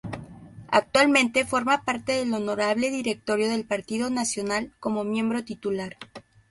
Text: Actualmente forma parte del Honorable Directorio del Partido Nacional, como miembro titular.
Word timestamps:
Actualmente 0.71 1.45
forma 1.45 1.85
parte 1.85 2.13
del 2.13 2.33
Honorable 2.33 2.89
Directorio 2.89 3.47
del 3.49 3.65
Partido 3.67 4.09
Nacional, 4.09 4.73
como 4.79 5.03
miembro 5.03 5.45
titular. 5.45 5.95